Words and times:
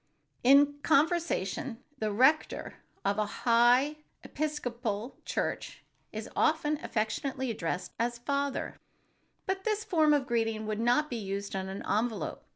In 0.43 0.79
conversation, 0.81 1.77
the 1.99 2.11
rector 2.11 2.77
of 3.05 3.19
a 3.19 3.25
"high" 3.45 3.97
Episcopal 4.23 5.19
church 5.25 5.83
is 6.11 6.27
often 6.35 6.79
affectionately 6.81 7.51
addressed 7.51 7.91
as 7.99 8.17
"Father——," 8.17 8.79
but 9.45 9.63
this 9.63 9.83
form 9.83 10.11
of 10.15 10.25
greeting 10.25 10.65
would 10.65 10.79
not 10.79 11.07
be 11.07 11.17
used 11.17 11.55
on 11.55 11.69
an 11.69 11.85
envelope. 11.87 12.43